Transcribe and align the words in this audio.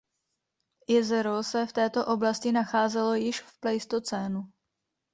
Jezero 0.87 1.43
se 1.43 1.65
v 1.67 1.73
této 1.73 2.05
oblasti 2.05 2.51
nacházelo 2.51 3.13
již 3.13 3.41
v 3.41 3.59
pleistocénu. 3.59 4.41